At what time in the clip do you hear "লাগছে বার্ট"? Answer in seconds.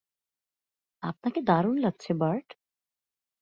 1.77-2.47